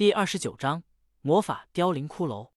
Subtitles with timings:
[0.00, 0.82] 第二十九章
[1.20, 2.52] 魔法凋零骷髅。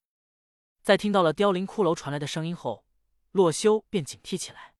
[0.81, 2.85] 在听到了凋零骷髅传来的声音后，
[3.31, 4.75] 洛修便警惕起来。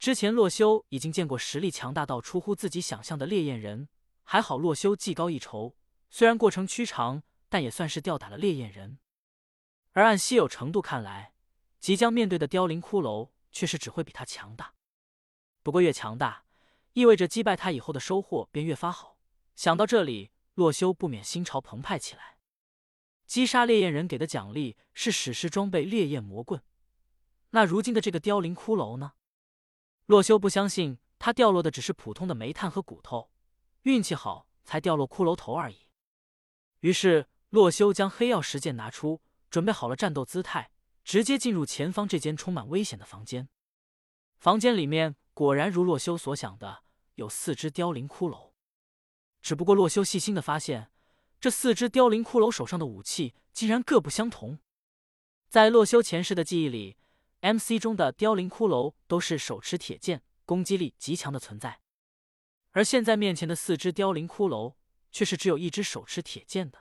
[0.00, 3.88] 之前洛修已经见过实力强大到出乎自己想象的烈焰人，
[4.24, 5.76] 还好洛修技高一筹，
[6.10, 8.98] 虽然过程曲长，但也算是吊打了烈焰人。
[9.92, 11.32] 而按稀有程度看来，
[11.78, 14.74] 即将面对的凋零骷髅却是只会比他强大。
[15.62, 16.42] 不过越强大，
[16.94, 19.16] 意味着击败他以后的收获便越发好。
[19.54, 22.36] 想到这里，洛修不免心潮澎湃起来。
[23.28, 26.60] 击杀烈焰人给的奖励是史诗装备烈焰魔棍，
[27.50, 29.12] 那如今的这个凋零骷髅呢？
[30.06, 33.30] 洛修不相信他掉落的只是普通的煤炭和骨头，
[33.82, 35.86] 运气好才掉落骷髅头而已。
[36.80, 40.72] 于是洛修将黑曜石剑拿出，准备好了战斗姿态，
[41.04, 43.48] 直接进入前方这间充满危险的房间。
[44.38, 46.82] 房间里面果然如洛修所想的，
[47.14, 48.47] 有四只凋零骷髅。
[49.40, 50.90] 只不过洛修细心的发现，
[51.40, 54.58] 这四只凋零骷髅手上的武器竟然各不相同。
[55.48, 56.96] 在洛修前世的记忆里。
[57.40, 57.78] M.C.
[57.78, 61.78] 中的凋零骷髅都是手持铁剑、攻击力极强的存在，
[62.72, 64.74] 而现在面前的四只凋零骷髅
[65.12, 66.80] 却是只有一只手持铁剑的，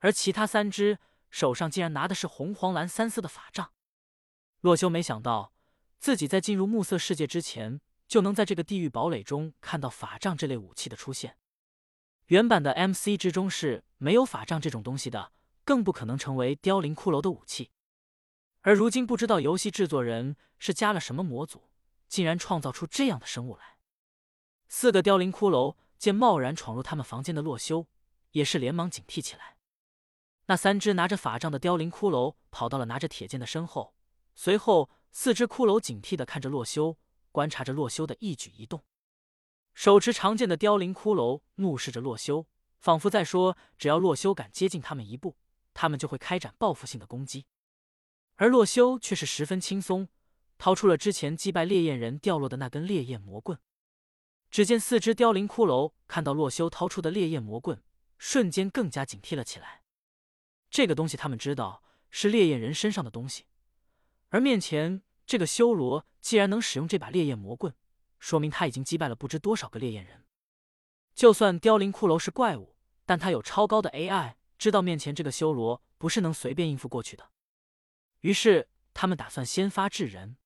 [0.00, 0.98] 而其他三只
[1.30, 3.72] 手上竟然拿的是红、黄、蓝三色的法杖。
[4.62, 5.54] 洛修没想到，
[6.00, 11.38] 自己在进入暮色世界之前，就能在这个地狱堡垒中看到法杖这类武器的出现。
[12.32, 13.18] 原版的 M.C.
[13.18, 15.32] 之中是没有法杖这种东西的，
[15.66, 17.72] 更不可能成为凋零骷髅的武器。
[18.62, 21.68] 而如今不知道游戏制作人是加了什么模组，
[22.08, 23.76] 竟然创造出这样的生物来。
[24.66, 27.86] 四个凋零骷髅见贸然闯入他们房间的洛修，
[28.30, 29.58] 也是连忙警惕起来。
[30.46, 33.94] 那三只拿着法杖的凋零骷髅跑到了拿着铁剑的身后，
[34.34, 36.96] 随后四只骷髅警惕的看着洛修，
[37.30, 38.82] 观察着洛修的一举一动。
[39.74, 42.46] 手持长剑的凋零骷髅怒视着洛修，
[42.78, 45.36] 仿佛在说：只要洛修敢接近他们一步，
[45.72, 47.46] 他们就会开展报复性的攻击。
[48.36, 50.08] 而洛修却是十分轻松，
[50.58, 53.58] 掏出了之前击败烈焰人掉落的那根烈焰魔棍。
[54.50, 57.82] 只见四只凋零骷髅看到洛修掏出的烈焰魔棍，
[58.18, 59.82] 瞬间更加警惕了起来。
[60.70, 63.46] 这个东西他们知道是烈焰人身上的东西，
[64.28, 67.74] 而面前这个修罗既然能使用这把烈焰魔棍，
[68.22, 70.24] 说明他已经击败了不知多少个烈焰人。
[71.12, 77.30] 就算凋零骷髅是怪物，但他有超高的 AI，知道面前这个修罗不是能随便应付过去的。
[78.20, 80.36] 于是，他们打算先发制人。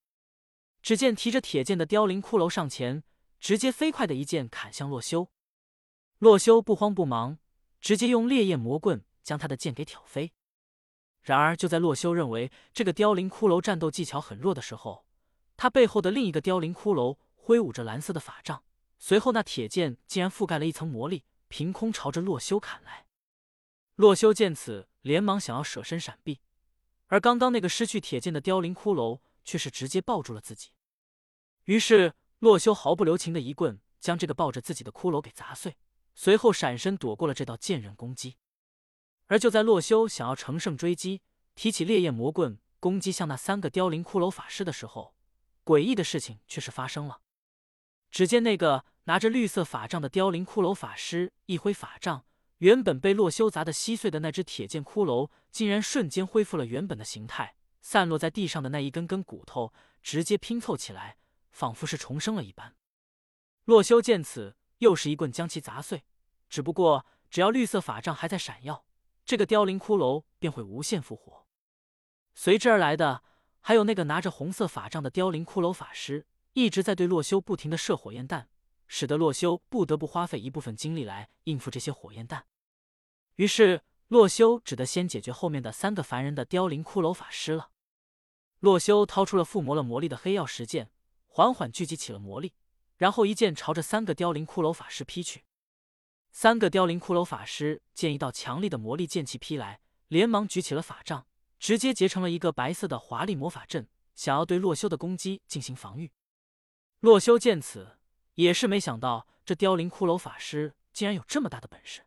[0.81, 3.05] 只见提着铁剑的凋零骷髅上前，
[3.39, 5.29] 直接飞快的一剑砍向洛修。
[6.19, 7.39] 洛修不慌不忙，
[7.83, 10.33] 直接用烈焰魔棍将他的剑给挑飞。
[11.21, 15.05] 然而，就在洛修认为这个凋零骷髅战斗技巧很弱的时候，
[15.59, 18.65] 他背后的另一个凋零骷髅挥舞着蓝色的法杖，
[18.99, 23.07] 随后那铁剑竟然覆盖了一层魔力，凭空朝着洛修砍来。
[23.95, 26.41] 洛修见此，连忙想要舍身闪避。
[27.07, 30.71] 而刚刚那个失去铁剑的凋零骷髅却是直接抱住了自己，
[31.67, 35.77] 于是洛修毫不留情的一棍将这个抱着自己的骷髅给砸碎，
[36.17, 38.39] 随后闪身躲过了这道剑刃攻击。
[39.27, 41.23] 而就在洛修想要乘胜追击，
[41.55, 45.15] 提起烈焰魔棍攻击向那三个凋零骷髅法师的时候，
[45.65, 47.21] 诡异的事情却是发生了。
[48.11, 52.25] 只见那个拿着绿色法杖的凋零骷髅法师一挥法杖。
[52.59, 57.57] 原本被洛修砸得稀碎的那只铁剑骷髅，竟然瞬间恢复了原本的形态。
[57.83, 59.73] 散落在地上的那一根根骨头，
[60.03, 61.19] 直接拼凑起来，
[61.51, 62.75] 仿佛是重生了一般。
[63.65, 66.05] 洛修见此，又是一棍将其砸碎。
[66.49, 68.87] 只不过，只要绿色法杖还在闪耀，
[69.25, 71.47] 这个凋零骷髅便会无限复活。
[72.35, 73.23] 随之而来的，
[73.61, 78.49] 还有那个拿着红色法杖的凋零骷髅法师，一直在对洛修不停的射火焰弹。
[78.89, 82.47] 使得洛修不得不花费一部分精力来应付这些火焰弹，
[83.35, 87.71] 于是洛修只得先解决后面的三个凡人的凋零骷髅法师了。
[88.61, 90.93] 洛修掏出了附魔了魔力的黑曜石剑，
[91.27, 92.55] 缓缓聚集起了魔力，
[92.97, 95.45] 然后一剑朝着三个凋零骷髅法师劈去。
[96.31, 101.27] 三个凋零骷髅法师见一道强力的魔力剑气劈来，连忙举起了法杖，
[101.59, 106.13] 直接结成了一个白色的华丽魔法阵，想要对洛修的攻击进行防御。
[107.07, 107.99] 洛修见此。
[108.35, 112.03] 也是没想到，这凋零骷髅法师竟然有这么大的本事。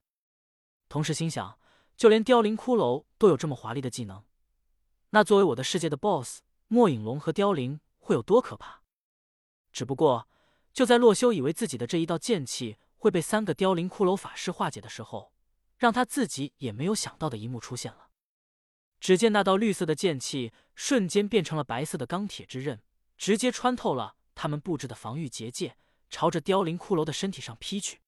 [0.89, 1.57] 同时心想，
[1.95, 4.25] 就连凋零骷髅都有这么华丽的技能，
[5.11, 8.81] 那作为我的世界的 BOSS 末影龙和凋零会有多可怕？
[9.71, 10.27] 只不过，
[10.73, 15.31] 就在洛修以为自己的这一道剑气会被三个凋零骷髅法师化解的时候，
[15.77, 18.09] 让他自己也没有想到的一幕出现了。
[18.99, 22.83] 只见那道绿色的剑气瞬间变成了白色的钢铁之刃，
[23.17, 25.75] 直接穿透了他们布置的防御结界。
[26.11, 27.99] 朝着凋零骷髅的身体上劈去，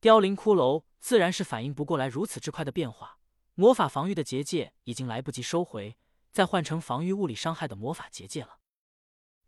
[0.00, 3.18] 凋零骷髅自然是反应不过来如此之快的变化，
[3.56, 5.98] 魔法防御的结界已经来不及收回，
[6.32, 8.60] 再换成防御物理伤害的魔法结界了。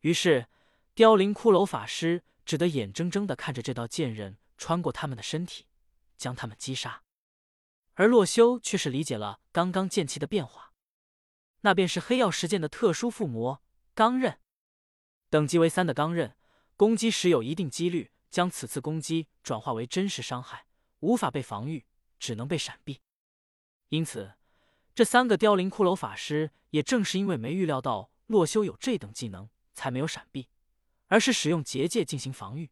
[0.01, 0.49] 于是，
[0.95, 5.65] 凋零骷髅法师只得眼睁睁的看着这道剑刃穿过他们的身体，
[6.19, 7.03] 将他们击杀。
[7.95, 10.75] 而洛修却是理解了刚刚剑气的变化，
[11.63, 13.63] 那便是黑曜石剑的特殊附魔
[13.95, 14.39] 钢刃，
[15.33, 16.37] 等级为三的钢刃，
[16.77, 18.11] 攻击时有一定几率。
[18.31, 20.67] 将此次攻击转化为真实伤害，
[21.01, 21.87] 无法被防御，
[22.19, 23.01] 只能被闪避。
[23.89, 24.35] 因此，
[24.95, 30.49] 这三个凋零骷髅法师也正是因为没预料到洛修有这等技能，才没有闪避，
[31.09, 32.71] 而是使用结界进行防御。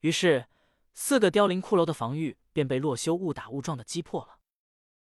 [0.00, 0.46] 于是，
[0.92, 4.38] 四个凋零骷髅的防御便被洛修误打误撞的击破了。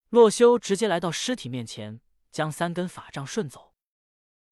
[0.09, 2.01] 洛修直接来到尸体面前，
[2.31, 3.73] 将三根法杖顺走，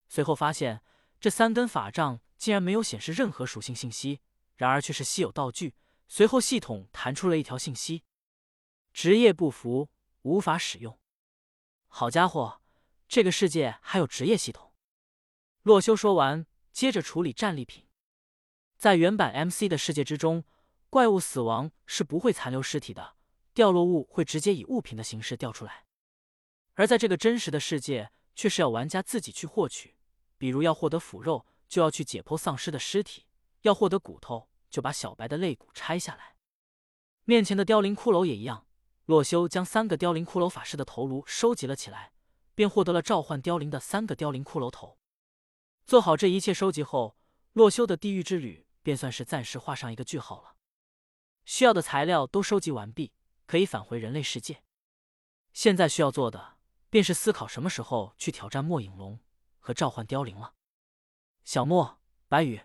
[0.08, 0.82] 随后发现
[1.22, 4.20] 这三根法杖竟然没有显示任何属性信息。
[4.58, 5.74] 然而却是稀有道具。
[6.08, 8.04] 随后系统弹出了一条信息：
[8.94, 9.90] 职业不符，
[10.22, 11.00] 无法使用。
[11.88, 12.62] 好家伙，
[13.08, 14.72] 这个世界还有职业系统！
[15.64, 17.88] 洛修说完，接着处理战利品。
[18.78, 20.44] 在原版 MC 的世界之中，
[20.92, 23.16] 怪物死亡是不会残留尸体的，
[23.56, 25.88] 掉落物会直接以物品的形式掉出来。
[26.74, 29.96] 而在这个真实的世界，却是要玩家自己去获取。
[30.42, 33.28] 比如要获得腐肉，就要去解剖丧尸的尸体；
[33.62, 34.48] 要获得骨头。
[34.72, 36.38] 就把小白的肋骨拆下来。
[37.26, 38.66] 面前的凋零骷髅也一样。
[39.06, 42.14] 洛修将三个凋零骷髅法师的头颅收集了起来，
[42.56, 44.98] 便获得了召唤凋零的三个凋零骷髅头。
[45.86, 47.18] 做好这一切收集后，
[47.52, 50.56] 洛修的地狱之旅便算是暂时画上一个句号了。
[51.44, 53.12] 需要的材料都收集完毕，
[53.46, 54.64] 可以返回人类世界。
[55.52, 56.56] 现在需要做的
[56.90, 59.20] 便是思考什么时候去挑战末影龙
[59.62, 60.56] 和召唤凋零了。
[61.46, 62.62] 小莫、白羽，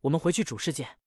[0.00, 0.98] 我们回去主世界。